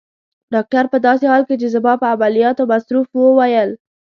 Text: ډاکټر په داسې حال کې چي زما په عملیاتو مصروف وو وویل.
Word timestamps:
ډاکټر 0.53 0.83
په 0.93 0.97
داسې 1.05 1.25
حال 1.31 1.43
کې 1.47 1.55
چي 1.61 1.67
زما 1.75 1.93
په 2.01 2.05
عملیاتو 2.13 2.63
مصروف 2.71 3.07
وو 3.11 3.25
وویل. 3.31 3.69